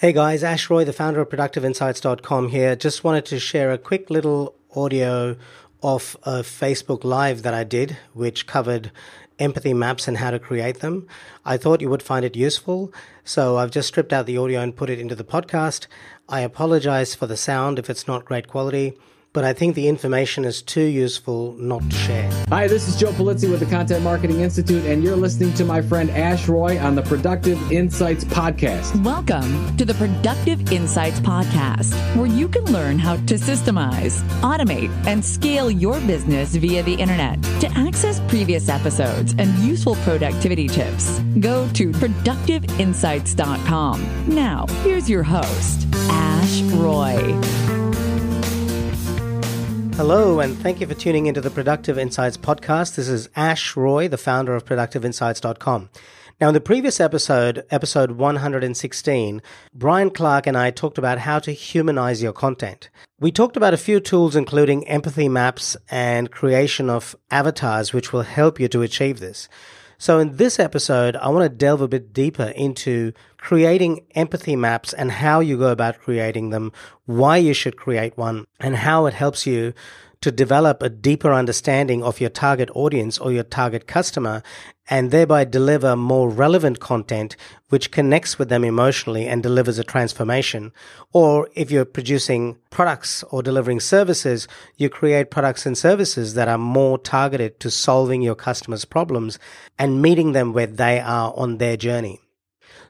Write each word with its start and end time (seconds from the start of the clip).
Hey 0.00 0.14
guys, 0.14 0.42
Ash 0.42 0.70
Roy, 0.70 0.84
the 0.86 0.94
founder 0.94 1.20
of 1.20 1.28
ProductiveInsights.com 1.28 2.48
here. 2.48 2.74
Just 2.74 3.04
wanted 3.04 3.26
to 3.26 3.38
share 3.38 3.70
a 3.70 3.76
quick 3.76 4.08
little 4.08 4.54
audio 4.74 5.36
of 5.82 6.16
a 6.22 6.40
Facebook 6.40 7.04
Live 7.04 7.42
that 7.42 7.52
I 7.52 7.64
did, 7.64 7.98
which 8.14 8.46
covered 8.46 8.92
empathy 9.38 9.74
maps 9.74 10.08
and 10.08 10.16
how 10.16 10.30
to 10.30 10.38
create 10.38 10.80
them. 10.80 11.06
I 11.44 11.58
thought 11.58 11.82
you 11.82 11.90
would 11.90 12.02
find 12.02 12.24
it 12.24 12.34
useful, 12.34 12.94
so 13.24 13.58
I've 13.58 13.70
just 13.70 13.88
stripped 13.88 14.14
out 14.14 14.24
the 14.24 14.38
audio 14.38 14.62
and 14.62 14.74
put 14.74 14.88
it 14.88 14.98
into 14.98 15.14
the 15.14 15.22
podcast. 15.22 15.86
I 16.30 16.40
apologize 16.40 17.14
for 17.14 17.26
the 17.26 17.36
sound 17.36 17.78
if 17.78 17.90
it's 17.90 18.08
not 18.08 18.24
great 18.24 18.48
quality 18.48 18.96
but 19.32 19.44
I 19.44 19.52
think 19.52 19.74
the 19.74 19.88
information 19.88 20.44
is 20.44 20.62
too 20.62 20.84
useful 20.84 21.52
not 21.54 21.88
to 21.88 21.96
share. 21.96 22.39
Hi, 22.50 22.66
this 22.66 22.88
is 22.88 22.96
Joe 22.96 23.12
Pulizzi 23.12 23.48
with 23.48 23.60
the 23.60 23.66
Content 23.66 24.02
Marketing 24.02 24.40
Institute, 24.40 24.84
and 24.84 25.04
you're 25.04 25.14
listening 25.14 25.54
to 25.54 25.64
my 25.64 25.80
friend 25.80 26.10
Ash 26.10 26.48
Roy 26.48 26.80
on 26.80 26.96
the 26.96 27.02
Productive 27.02 27.70
Insights 27.70 28.24
Podcast. 28.24 29.00
Welcome 29.04 29.76
to 29.76 29.84
the 29.84 29.94
Productive 29.94 30.72
Insights 30.72 31.20
Podcast, 31.20 31.94
where 32.16 32.26
you 32.26 32.48
can 32.48 32.64
learn 32.64 32.98
how 32.98 33.14
to 33.14 33.36
systemize, 33.36 34.20
automate, 34.40 34.90
and 35.06 35.24
scale 35.24 35.70
your 35.70 36.00
business 36.00 36.56
via 36.56 36.82
the 36.82 36.94
internet. 36.94 37.40
To 37.60 37.70
access 37.76 38.18
previous 38.26 38.68
episodes 38.68 39.32
and 39.38 39.56
useful 39.60 39.94
productivity 40.02 40.66
tips, 40.66 41.20
go 41.38 41.68
to 41.74 41.92
productiveinsights.com. 41.92 44.34
Now, 44.34 44.66
here's 44.82 45.08
your 45.08 45.22
host, 45.22 45.86
Ash 46.10 46.62
Roy. 46.62 47.79
Hello, 50.00 50.40
and 50.40 50.56
thank 50.56 50.80
you 50.80 50.86
for 50.86 50.94
tuning 50.94 51.26
into 51.26 51.42
the 51.42 51.50
Productive 51.50 51.98
Insights 51.98 52.38
podcast. 52.38 52.94
This 52.94 53.06
is 53.06 53.28
Ash 53.36 53.76
Roy, 53.76 54.08
the 54.08 54.16
founder 54.16 54.54
of 54.54 54.64
ProductiveInsights.com. 54.64 55.90
Now, 56.40 56.48
in 56.48 56.54
the 56.54 56.60
previous 56.62 57.00
episode, 57.00 57.66
episode 57.70 58.12
116, 58.12 59.42
Brian 59.74 60.08
Clark 60.08 60.46
and 60.46 60.56
I 60.56 60.70
talked 60.70 60.96
about 60.96 61.18
how 61.18 61.38
to 61.40 61.52
humanize 61.52 62.22
your 62.22 62.32
content. 62.32 62.88
We 63.18 63.30
talked 63.30 63.58
about 63.58 63.74
a 63.74 63.76
few 63.76 64.00
tools, 64.00 64.36
including 64.36 64.88
empathy 64.88 65.28
maps 65.28 65.76
and 65.90 66.30
creation 66.30 66.88
of 66.88 67.14
avatars, 67.30 67.92
which 67.92 68.10
will 68.10 68.22
help 68.22 68.58
you 68.58 68.68
to 68.68 68.80
achieve 68.80 69.20
this. 69.20 69.50
So, 69.98 70.18
in 70.18 70.38
this 70.38 70.58
episode, 70.58 71.14
I 71.16 71.28
want 71.28 71.42
to 71.42 71.54
delve 71.54 71.82
a 71.82 71.88
bit 71.88 72.14
deeper 72.14 72.54
into 72.56 73.12
creating 73.40 74.04
empathy 74.14 74.54
maps 74.54 74.92
and 74.92 75.10
how 75.10 75.40
you 75.40 75.56
go 75.58 75.72
about 75.72 75.98
creating 75.98 76.50
them, 76.50 76.72
why 77.06 77.36
you 77.38 77.54
should 77.54 77.76
create 77.76 78.16
one, 78.16 78.46
and 78.60 78.76
how 78.76 79.06
it 79.06 79.14
helps 79.14 79.46
you 79.46 79.72
to 80.20 80.30
develop 80.30 80.82
a 80.82 80.90
deeper 80.90 81.32
understanding 81.32 82.02
of 82.02 82.20
your 82.20 82.28
target 82.28 82.68
audience 82.74 83.16
or 83.18 83.32
your 83.32 83.42
target 83.42 83.86
customer 83.86 84.42
and 84.88 85.10
thereby 85.10 85.44
deliver 85.44 85.96
more 85.96 86.28
relevant 86.28 86.78
content 86.78 87.36
which 87.70 87.90
connects 87.90 88.38
with 88.38 88.50
them 88.50 88.62
emotionally 88.62 89.26
and 89.26 89.42
delivers 89.42 89.78
a 89.78 89.84
transformation. 89.84 90.72
Or 91.12 91.48
if 91.54 91.70
you're 91.70 91.86
producing 91.86 92.58
products 92.68 93.22
or 93.30 93.42
delivering 93.42 93.80
services, 93.80 94.46
you 94.76 94.90
create 94.90 95.30
products 95.30 95.64
and 95.64 95.78
services 95.78 96.34
that 96.34 96.48
are 96.48 96.58
more 96.58 96.98
targeted 96.98 97.58
to 97.60 97.70
solving 97.70 98.20
your 98.20 98.34
customers' 98.34 98.84
problems 98.84 99.38
and 99.78 100.02
meeting 100.02 100.32
them 100.32 100.52
where 100.52 100.66
they 100.66 101.00
are 101.00 101.32
on 101.34 101.56
their 101.56 101.78
journey. 101.78 102.20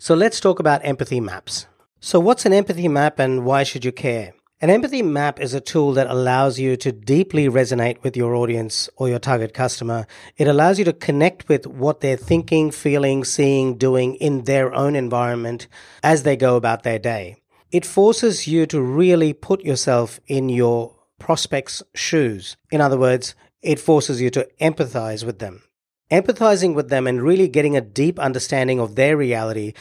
So 0.00 0.14
let's 0.14 0.38
talk 0.38 0.60
about 0.60 0.84
empathy 0.84 1.18
maps. 1.18 1.66
So 1.98 2.20
what's 2.20 2.46
an 2.46 2.52
empathy 2.52 2.86
map 2.86 3.18
and 3.18 3.44
why 3.44 3.64
should 3.64 3.84
you 3.84 3.90
care? 3.90 4.32
An 4.60 4.70
empathy 4.70 5.02
map 5.02 5.40
is 5.40 5.54
a 5.54 5.60
tool 5.60 5.92
that 5.94 6.06
allows 6.06 6.56
you 6.56 6.76
to 6.76 6.92
deeply 6.92 7.48
resonate 7.48 8.00
with 8.04 8.16
your 8.16 8.36
audience 8.36 8.88
or 8.96 9.08
your 9.08 9.18
target 9.18 9.52
customer. 9.52 10.06
It 10.36 10.46
allows 10.46 10.78
you 10.78 10.84
to 10.84 10.92
connect 10.92 11.48
with 11.48 11.66
what 11.66 11.98
they're 12.00 12.16
thinking, 12.16 12.70
feeling, 12.70 13.24
seeing, 13.24 13.76
doing 13.76 14.14
in 14.14 14.44
their 14.44 14.72
own 14.72 14.94
environment 14.94 15.66
as 16.04 16.22
they 16.22 16.36
go 16.36 16.54
about 16.54 16.84
their 16.84 17.00
day. 17.00 17.42
It 17.72 17.84
forces 17.84 18.46
you 18.46 18.66
to 18.66 18.80
really 18.80 19.32
put 19.32 19.64
yourself 19.64 20.20
in 20.28 20.48
your 20.48 20.94
prospect's 21.18 21.82
shoes. 21.96 22.56
In 22.70 22.80
other 22.80 22.98
words, 22.98 23.34
it 23.62 23.80
forces 23.80 24.20
you 24.20 24.30
to 24.30 24.48
empathize 24.60 25.24
with 25.24 25.40
them. 25.40 25.64
Empathizing 26.10 26.74
with 26.74 26.88
them 26.88 27.06
and 27.06 27.22
really 27.22 27.48
getting 27.48 27.76
a 27.76 27.82
deep 27.82 28.18
understanding 28.18 28.80
of 28.80 28.94
their 28.94 29.16
reality 29.16 29.74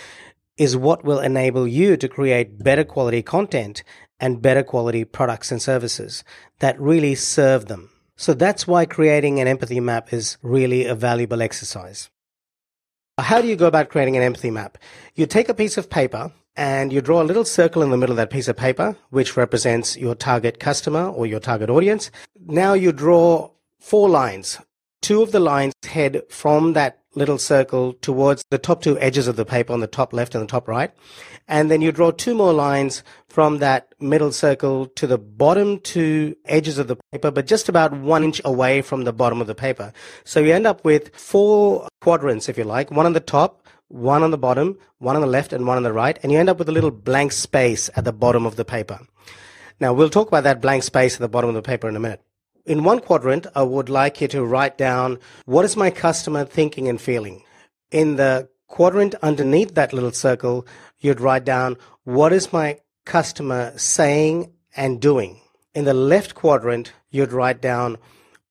is 0.57 0.75
what 0.75 1.05
will 1.05 1.19
enable 1.19 1.67
you 1.67 1.95
to 1.95 2.09
create 2.09 2.63
better 2.63 2.83
quality 2.83 3.21
content 3.21 3.83
and 4.19 4.41
better 4.41 4.63
quality 4.63 5.05
products 5.05 5.51
and 5.51 5.61
services 5.61 6.23
that 6.59 6.79
really 6.81 7.15
serve 7.15 7.67
them. 7.67 7.89
So 8.17 8.33
that's 8.33 8.67
why 8.67 8.85
creating 8.85 9.39
an 9.39 9.47
empathy 9.47 9.79
map 9.79 10.11
is 10.11 10.37
really 10.41 10.85
a 10.85 10.95
valuable 10.95 11.41
exercise. 11.41 12.09
How 13.19 13.41
do 13.41 13.47
you 13.47 13.55
go 13.55 13.67
about 13.67 13.89
creating 13.89 14.17
an 14.17 14.23
empathy 14.23 14.51
map? 14.51 14.77
You 15.15 15.27
take 15.27 15.49
a 15.49 15.53
piece 15.53 15.77
of 15.77 15.89
paper 15.89 16.31
and 16.55 16.91
you 16.91 17.01
draw 17.01 17.21
a 17.21 17.23
little 17.23 17.45
circle 17.45 17.83
in 17.83 17.91
the 17.91 17.97
middle 17.97 18.13
of 18.13 18.17
that 18.17 18.31
piece 18.31 18.47
of 18.47 18.57
paper, 18.57 18.97
which 19.11 19.37
represents 19.37 19.95
your 19.95 20.15
target 20.15 20.59
customer 20.59 21.07
or 21.07 21.25
your 21.25 21.39
target 21.39 21.69
audience. 21.69 22.11
Now 22.45 22.73
you 22.73 22.91
draw 22.91 23.51
four 23.79 24.09
lines. 24.09 24.59
Two 25.01 25.21
of 25.21 25.31
the 25.31 25.39
lines 25.39 25.73
head 25.85 26.21
from 26.29 26.73
that 26.73 26.99
little 27.17 27.37
circle 27.37 27.93
towards 27.93 28.43
the 28.51 28.57
top 28.57 28.81
two 28.81 28.97
edges 28.99 29.27
of 29.27 29.35
the 29.35 29.45
paper 29.45 29.73
on 29.73 29.79
the 29.79 29.87
top 29.87 30.13
left 30.13 30.35
and 30.35 30.43
the 30.43 30.47
top 30.47 30.67
right. 30.67 30.91
And 31.47 31.71
then 31.71 31.81
you 31.81 31.91
draw 31.91 32.11
two 32.11 32.35
more 32.35 32.53
lines 32.53 33.03
from 33.27 33.57
that 33.57 33.93
middle 33.99 34.31
circle 34.31 34.85
to 34.87 35.07
the 35.07 35.17
bottom 35.17 35.79
two 35.79 36.35
edges 36.45 36.77
of 36.77 36.87
the 36.87 36.97
paper, 37.11 37.31
but 37.31 37.47
just 37.47 37.69
about 37.69 37.93
one 37.93 38.23
inch 38.23 38.41
away 38.45 38.81
from 38.81 39.03
the 39.03 39.13
bottom 39.13 39.41
of 39.41 39.47
the 39.47 39.55
paper. 39.55 39.91
So 40.23 40.39
you 40.39 40.53
end 40.53 40.67
up 40.67 40.85
with 40.85 41.15
four 41.15 41.87
quadrants, 42.01 42.49
if 42.49 42.57
you 42.57 42.63
like, 42.63 42.91
one 42.91 43.05
on 43.05 43.13
the 43.13 43.19
top, 43.19 43.63
one 43.87 44.23
on 44.23 44.31
the 44.31 44.37
bottom, 44.37 44.77
one 44.99 45.15
on 45.15 45.21
the 45.21 45.27
left, 45.27 45.53
and 45.53 45.65
one 45.65 45.77
on 45.77 45.83
the 45.83 45.93
right. 45.93 46.19
And 46.21 46.31
you 46.31 46.39
end 46.39 46.49
up 46.49 46.59
with 46.59 46.69
a 46.69 46.73
little 46.73 46.91
blank 46.91 47.31
space 47.31 47.89
at 47.95 48.05
the 48.05 48.13
bottom 48.13 48.45
of 48.45 48.57
the 48.57 48.65
paper. 48.65 48.99
Now 49.79 49.93
we'll 49.93 50.09
talk 50.09 50.27
about 50.27 50.43
that 50.43 50.61
blank 50.61 50.83
space 50.83 51.15
at 51.15 51.21
the 51.21 51.29
bottom 51.29 51.49
of 51.49 51.55
the 51.55 51.61
paper 51.61 51.87
in 51.87 51.95
a 51.95 51.99
minute. 51.99 52.21
In 52.67 52.83
one 52.83 52.99
quadrant, 52.99 53.47
I 53.55 53.63
would 53.63 53.87
like 53.87 54.19
you 54.19 54.27
to 54.27 54.43
write 54.43 54.77
down 54.77 55.19
what 55.45 55.63
is 55.63 55.77
my 55.77 55.89
customer 55.89 56.43
thinking 56.43 56.89
and 56.89 56.99
feeling. 56.99 57.43
In 57.91 58.17
the 58.17 58.49
quadrant 58.67 59.15
underneath 59.23 59.73
that 59.75 59.93
little 59.93 60.11
circle, 60.11 60.67
you'd 60.99 61.21
write 61.21 61.45
down 61.45 61.77
what 62.03 62.33
is 62.33 62.51
my 62.51 62.79
customer 63.05 63.71
saying 63.77 64.51
and 64.75 64.99
doing. 64.99 65.39
In 65.73 65.85
the 65.85 65.93
left 65.93 66.35
quadrant, 66.35 66.91
you'd 67.09 67.31
write 67.31 67.61
down 67.61 67.99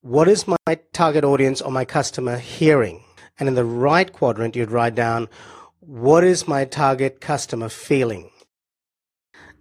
what 0.00 0.28
is 0.28 0.48
my 0.48 0.78
target 0.94 1.22
audience 1.22 1.60
or 1.60 1.70
my 1.70 1.84
customer 1.84 2.38
hearing. 2.38 3.04
And 3.38 3.50
in 3.50 3.54
the 3.54 3.66
right 3.66 4.10
quadrant, 4.10 4.56
you'd 4.56 4.70
write 4.70 4.94
down 4.94 5.28
what 5.80 6.24
is 6.24 6.48
my 6.48 6.64
target 6.64 7.20
customer 7.20 7.68
feeling. 7.68 8.30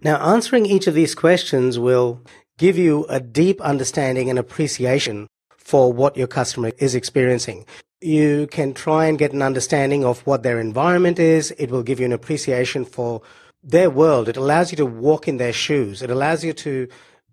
Now, 0.00 0.16
answering 0.16 0.64
each 0.64 0.86
of 0.86 0.94
these 0.94 1.14
questions 1.14 1.78
will 1.78 2.22
give 2.58 2.78
you 2.78 3.04
a 3.08 3.20
deep 3.20 3.60
understanding 3.60 4.30
and 4.30 4.38
appreciation 4.38 5.28
for 5.56 5.92
what 5.92 6.16
your 6.16 6.26
customer 6.26 6.72
is 6.78 6.94
experiencing. 6.94 7.66
You 8.00 8.46
can 8.46 8.72
try 8.72 9.06
and 9.06 9.18
get 9.18 9.32
an 9.32 9.42
understanding 9.42 10.04
of 10.04 10.20
what 10.26 10.42
their 10.42 10.60
environment 10.60 11.18
is. 11.18 11.50
It 11.58 11.70
will 11.70 11.82
give 11.82 11.98
you 11.98 12.06
an 12.06 12.12
appreciation 12.12 12.84
for 12.84 13.22
their 13.62 13.90
world. 13.90 14.28
It 14.28 14.36
allows 14.36 14.70
you 14.70 14.76
to 14.76 14.86
walk 14.86 15.26
in 15.26 15.38
their 15.38 15.52
shoes. 15.52 16.02
It 16.02 16.10
allows 16.10 16.44
you 16.44 16.52
to 16.52 16.88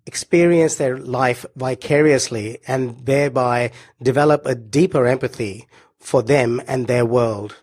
experience 0.06 0.76
their 0.76 0.98
life 0.98 1.46
vicariously 1.56 2.60
and 2.68 3.06
thereby 3.06 3.72
develop 4.02 4.46
a 4.46 4.56
deeper 4.56 5.06
empathy 5.06 5.68
for 6.00 6.22
them 6.22 6.62
and 6.68 6.88
their 6.88 7.06
world 7.06 7.56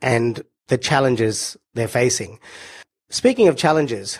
and 0.00 0.42
the 0.68 0.78
challenges 0.78 1.56
they're 1.74 1.88
facing. 1.88 2.38
Speaking 3.10 3.48
of 3.48 3.56
challenges, 3.56 4.18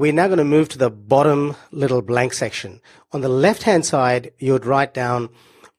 we're 0.00 0.14
now 0.14 0.28
going 0.28 0.38
to 0.38 0.44
move 0.44 0.70
to 0.70 0.78
the 0.78 0.88
bottom 0.88 1.54
little 1.72 2.00
blank 2.00 2.32
section. 2.32 2.80
On 3.12 3.20
the 3.20 3.28
left 3.28 3.64
hand 3.64 3.84
side, 3.84 4.32
you 4.38 4.54
would 4.54 4.64
write 4.64 4.94
down 4.94 5.28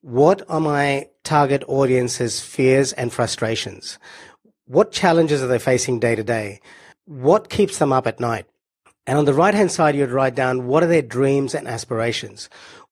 what 0.01 0.43
are 0.47 0.59
my 0.59 1.07
target 1.23 1.63
audience's 1.67 2.39
fears 2.39 2.93
and 2.93 3.11
frustrations? 3.11 3.97
What 4.65 4.91
challenges 4.91 5.41
are 5.41 5.47
they 5.47 5.57
facing 5.57 5.99
day 5.99 6.13
to 6.13 6.23
day? 6.23 6.61
What 7.05 7.49
keeps 7.49 7.79
them 7.79 7.91
up 7.91 8.05
at 8.05 8.19
night? 8.19 8.45
And 9.07 9.17
on 9.17 9.25
the 9.25 9.34
right 9.34 9.55
hand 9.55 9.72
side, 9.72 9.96
you'd 9.96 10.11
write 10.11 10.35
down 10.35 10.67
what 10.67 10.84
are 10.84 10.87
their 10.87 11.01
dreams 11.01 11.55
and 11.55 11.67
aspirations? 11.67 12.47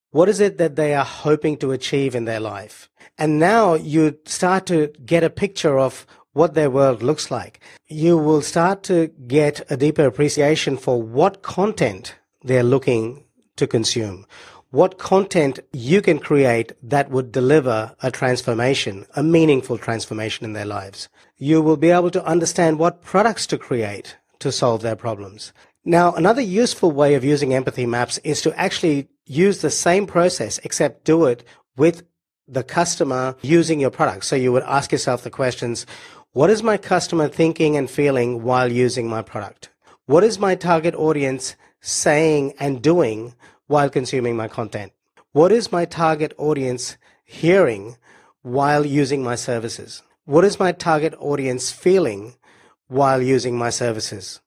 What 0.10 0.30
is 0.30 0.40
it 0.40 0.58
that 0.58 0.78
they 0.78 0.96
are 0.96 1.06
hoping 1.06 1.58
to 1.58 1.72
achieve 1.72 2.16
in 2.16 2.26
their 2.26 2.40
life? 2.40 2.90
And 3.20 3.38
now 3.38 3.76
you 3.76 4.18
start 4.26 4.66
to 4.66 4.88
get 5.06 5.24
a 5.24 5.30
picture 5.30 5.78
of 5.78 6.08
what 6.40 6.54
their 6.54 6.70
world 6.70 7.04
looks 7.04 7.30
like, 7.30 7.60
you 7.90 8.18
will 8.18 8.42
start 8.42 8.82
to 8.82 9.08
get 9.28 9.60
a 9.70 9.76
deeper 9.76 10.06
appreciation 10.06 10.78
for 10.78 10.96
what 11.02 11.42
content 11.42 12.16
they're 12.44 12.64
looking 12.64 13.26
to 13.58 13.68
consume. 13.68 14.26
What 14.72 14.98
content 14.98 15.60
you 15.74 16.02
can 16.02 16.18
create 16.18 16.72
that 16.82 17.12
would 17.12 17.34
deliver 17.34 17.94
a 18.02 18.10
transformation, 18.10 19.06
a 19.18 19.22
meaningful 19.22 19.78
transformation 19.78 20.46
in 20.46 20.54
their 20.54 20.72
lives. 20.80 21.10
You 21.36 21.62
will 21.62 21.76
be 21.76 21.90
able 21.90 22.12
to 22.12 22.24
understand 22.24 22.80
what 22.80 23.02
products 23.02 23.46
to 23.48 23.58
create 23.58 24.16
to 24.40 24.50
solve 24.50 24.82
their 24.82 24.96
problems. 24.96 25.52
Now, 25.84 26.14
another 26.14 26.42
useful 26.42 26.92
way 26.92 27.16
of 27.16 27.26
using 27.26 27.54
empathy 27.54 27.86
maps 27.86 28.18
is 28.20 28.42
to 28.44 28.58
actually 28.58 29.10
use 29.26 29.60
the 29.60 29.70
same 29.70 30.08
process, 30.08 30.58
except 30.64 31.04
do 31.04 31.26
it 31.26 31.44
with 31.76 32.04
the 32.48 32.64
customer 32.64 33.36
using 33.42 33.80
your 33.80 33.92
product. 33.92 34.26
So 34.26 34.36
you 34.36 34.52
would 34.52 34.64
ask 34.64 34.92
yourself 34.92 35.24
the 35.24 35.30
questions, 35.30 35.86
what 36.34 36.52
is 36.52 36.62
my 36.62 36.78
customer 36.78 37.28
thinking 37.28 37.76
and 37.76 37.90
feeling 37.90 38.44
while 38.44 38.72
using 38.72 39.10
my 39.10 39.24
product? 39.24 39.70
What 40.06 40.24
is 40.24 40.38
my 40.38 40.54
target 40.54 40.94
audience 40.94 41.56
saying 41.82 42.54
and 42.60 42.84
doing 42.84 43.34
while 43.66 43.90
consuming 43.90 44.38
my 44.38 44.48
content? 44.48 44.92
What 45.32 45.52
is 45.52 45.72
my 45.72 45.86
target 45.86 46.34
audience 46.38 46.98
hearing 47.26 47.98
while 48.44 48.86
using 48.86 49.24
my 49.24 49.34
services? 49.34 50.04
What 50.26 50.46
is 50.46 50.60
my 50.60 50.72
target 50.72 51.16
audience 51.18 51.72
feeling 51.72 52.36
while 52.88 53.24
using 53.24 53.58
my 53.58 53.72
services? 53.72 54.40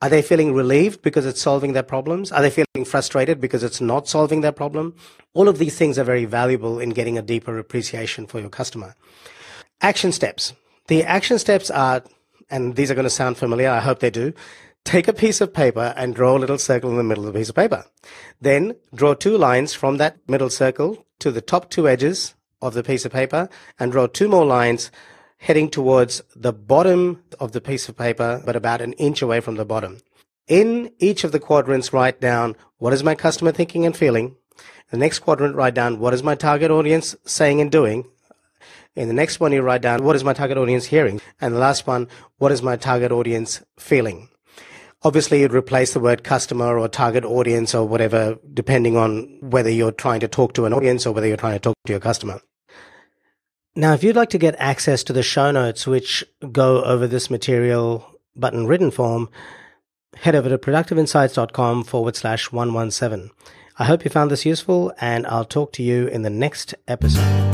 Are 0.00 0.08
they 0.08 0.22
feeling 0.22 0.54
relieved 0.54 1.02
because 1.02 1.26
it's 1.26 1.40
solving 1.40 1.72
their 1.72 1.82
problems? 1.82 2.30
Are 2.30 2.42
they 2.42 2.50
feeling 2.50 2.84
frustrated 2.84 3.40
because 3.40 3.64
it's 3.64 3.80
not 3.80 4.06
solving 4.06 4.42
their 4.42 4.52
problem? 4.52 4.94
All 5.32 5.48
of 5.48 5.58
these 5.58 5.76
things 5.76 5.98
are 5.98 6.04
very 6.04 6.26
valuable 6.26 6.78
in 6.78 6.90
getting 6.90 7.18
a 7.18 7.22
deeper 7.22 7.58
appreciation 7.58 8.28
for 8.28 8.38
your 8.38 8.50
customer. 8.50 8.94
Action 9.80 10.12
steps. 10.12 10.52
The 10.86 11.04
action 11.04 11.38
steps 11.38 11.70
are, 11.70 12.02
and 12.50 12.76
these 12.76 12.90
are 12.90 12.94
going 12.94 13.04
to 13.04 13.10
sound 13.10 13.38
familiar, 13.38 13.70
I 13.70 13.80
hope 13.80 14.00
they 14.00 14.10
do. 14.10 14.34
Take 14.84 15.08
a 15.08 15.14
piece 15.14 15.40
of 15.40 15.54
paper 15.54 15.94
and 15.96 16.14
draw 16.14 16.36
a 16.36 16.38
little 16.38 16.58
circle 16.58 16.90
in 16.90 16.96
the 16.98 17.02
middle 17.02 17.26
of 17.26 17.32
the 17.32 17.38
piece 17.38 17.48
of 17.48 17.54
paper. 17.54 17.86
Then 18.40 18.76
draw 18.94 19.14
two 19.14 19.38
lines 19.38 19.72
from 19.72 19.96
that 19.96 20.18
middle 20.28 20.50
circle 20.50 21.06
to 21.20 21.30
the 21.30 21.40
top 21.40 21.70
two 21.70 21.88
edges 21.88 22.34
of 22.60 22.74
the 22.74 22.82
piece 22.82 23.06
of 23.06 23.12
paper 23.12 23.48
and 23.78 23.92
draw 23.92 24.06
two 24.06 24.28
more 24.28 24.44
lines 24.44 24.90
heading 25.38 25.70
towards 25.70 26.22
the 26.36 26.52
bottom 26.52 27.22
of 27.40 27.52
the 27.52 27.60
piece 27.62 27.88
of 27.88 27.96
paper, 27.96 28.42
but 28.44 28.56
about 28.56 28.82
an 28.82 28.92
inch 28.94 29.22
away 29.22 29.40
from 29.40 29.56
the 29.56 29.64
bottom. 29.64 29.98
In 30.46 30.90
each 30.98 31.24
of 31.24 31.32
the 31.32 31.40
quadrants, 31.40 31.92
write 31.92 32.20
down 32.20 32.56
what 32.76 32.92
is 32.92 33.02
my 33.02 33.14
customer 33.14 33.52
thinking 33.52 33.86
and 33.86 33.96
feeling. 33.96 34.36
The 34.90 34.98
next 34.98 35.20
quadrant, 35.20 35.56
write 35.56 35.74
down 35.74 35.98
what 35.98 36.12
is 36.12 36.22
my 36.22 36.34
target 36.34 36.70
audience 36.70 37.16
saying 37.24 37.60
and 37.60 37.72
doing. 37.72 38.04
In 38.96 39.08
the 39.08 39.14
next 39.14 39.40
one, 39.40 39.52
you 39.52 39.62
write 39.62 39.82
down 39.82 40.04
what 40.04 40.16
is 40.16 40.24
my 40.24 40.32
target 40.32 40.56
audience 40.56 40.86
hearing. 40.86 41.20
And 41.40 41.54
the 41.54 41.58
last 41.58 41.86
one, 41.86 42.08
what 42.38 42.52
is 42.52 42.62
my 42.62 42.76
target 42.76 43.10
audience 43.10 43.62
feeling. 43.78 44.28
Obviously, 45.02 45.40
you'd 45.40 45.52
replace 45.52 45.92
the 45.92 46.00
word 46.00 46.24
customer 46.24 46.78
or 46.78 46.88
target 46.88 47.24
audience 47.24 47.74
or 47.74 47.86
whatever, 47.86 48.38
depending 48.54 48.96
on 48.96 49.38
whether 49.42 49.68
you're 49.68 49.92
trying 49.92 50.20
to 50.20 50.28
talk 50.28 50.54
to 50.54 50.64
an 50.64 50.72
audience 50.72 51.06
or 51.06 51.12
whether 51.12 51.26
you're 51.26 51.36
trying 51.36 51.54
to 51.54 51.58
talk 51.58 51.74
to 51.86 51.92
your 51.92 52.00
customer. 52.00 52.40
Now, 53.76 53.92
if 53.92 54.04
you'd 54.04 54.16
like 54.16 54.30
to 54.30 54.38
get 54.38 54.54
access 54.58 55.02
to 55.04 55.12
the 55.12 55.22
show 55.22 55.50
notes, 55.50 55.86
which 55.86 56.24
go 56.52 56.82
over 56.84 57.06
this 57.06 57.28
material 57.28 58.08
but 58.36 58.54
in 58.54 58.66
written 58.66 58.90
form, 58.90 59.28
head 60.16 60.34
over 60.34 60.48
to 60.48 60.58
productiveinsights.com 60.58 61.84
forward 61.84 62.16
slash 62.16 62.52
117. 62.52 63.30
I 63.78 63.84
hope 63.84 64.04
you 64.04 64.10
found 64.10 64.30
this 64.30 64.46
useful, 64.46 64.92
and 65.00 65.26
I'll 65.26 65.44
talk 65.44 65.72
to 65.72 65.82
you 65.82 66.06
in 66.06 66.22
the 66.22 66.30
next 66.30 66.74
episode. 66.86 67.53